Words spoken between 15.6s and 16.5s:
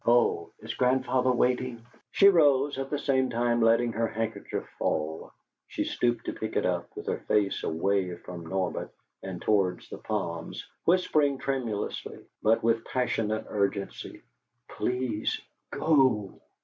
GO!"